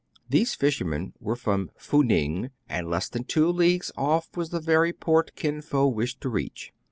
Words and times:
These 0.27 0.55
fishermen 0.55 1.13
were 1.19 1.35
from 1.35 1.69
Fou 1.77 2.01
Ning, 2.03 2.49
and 2.67 2.89
less 2.89 3.07
than 3.07 3.23
two 3.23 3.51
leagues 3.51 3.91
off 3.95 4.35
was 4.35 4.49
the 4.49 4.59
very 4.59 4.93
port 4.93 5.35
Kin 5.35 5.61
Fo 5.61 5.87
wished 5.89 6.21
to 6.21 6.29
reach. 6.29 6.73